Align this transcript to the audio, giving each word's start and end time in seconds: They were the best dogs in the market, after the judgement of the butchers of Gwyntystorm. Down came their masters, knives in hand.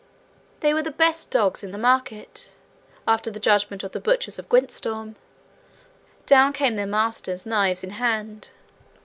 They 0.61 0.73
were 0.73 0.81
the 0.81 0.89
best 0.89 1.29
dogs 1.29 1.63
in 1.63 1.69
the 1.71 1.77
market, 1.77 2.55
after 3.07 3.29
the 3.29 3.39
judgement 3.39 3.83
of 3.83 3.91
the 3.91 3.99
butchers 3.99 4.39
of 4.39 4.49
Gwyntystorm. 4.49 5.13
Down 6.25 6.53
came 6.53 6.75
their 6.75 6.87
masters, 6.87 7.45
knives 7.45 7.83
in 7.83 7.91
hand. 7.91 8.49